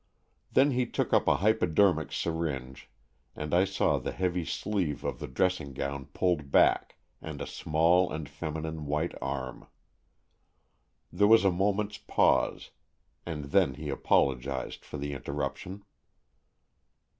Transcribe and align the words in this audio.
Then 0.51 0.71
he 0.71 0.87
took 0.87 1.13
up 1.13 1.27
a 1.27 1.35
hypo 1.35 1.67
dermic 1.67 2.11
syringe 2.11 2.89
and 3.35 3.53
I 3.53 3.65
saw 3.65 3.99
the 3.99 4.11
heavy 4.11 4.43
sleeve 4.45 5.03
of 5.03 5.19
the 5.19 5.27
dressing 5.27 5.73
gown 5.73 6.05
pulled 6.05 6.49
back, 6.49 6.95
and 7.21 7.39
a 7.39 7.45
small 7.45 8.11
and 8.11 8.27
feminine 8.27 8.87
white 8.87 9.13
arm. 9.21 9.67
There 11.11 11.27
was 11.27 11.45
a 11.45 11.51
moment's 11.51 11.99
pause, 11.99 12.71
and 13.27 13.51
then 13.51 13.75
he 13.75 13.89
apologized 13.89 14.83
for 14.83 14.97
the 14.97 15.13
interruption. 15.13 15.83